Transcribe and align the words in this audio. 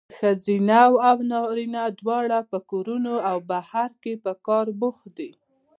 ښځینه 0.17 0.81
او 1.09 1.17
نارینه 1.31 1.83
دواړه 1.99 2.39
په 2.51 2.57
کورونو 2.69 3.13
او 3.29 3.37
بهر 3.49 3.89
کې 4.03 4.13
په 4.23 4.31
کار 4.47 4.65
بوخت 4.79 5.07
دي. 5.17 5.31